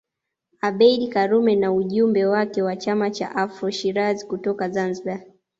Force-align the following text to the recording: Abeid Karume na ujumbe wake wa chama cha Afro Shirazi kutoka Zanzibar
Abeid 0.61 1.09
Karume 1.09 1.55
na 1.55 1.73
ujumbe 1.73 2.25
wake 2.25 2.61
wa 2.61 2.75
chama 2.75 3.11
cha 3.11 3.35
Afro 3.35 3.71
Shirazi 3.71 4.25
kutoka 4.27 4.69
Zanzibar 4.69 5.21